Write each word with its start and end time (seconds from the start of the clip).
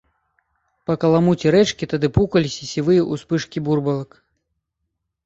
Па 0.89 0.93
каламуці 1.01 1.51
рэчкі 1.55 1.87
тады 1.91 2.09
пукаліся 2.15 2.63
сівыя 2.71 3.05
ўспышкі 3.13 3.63
бурбалак. 3.69 4.17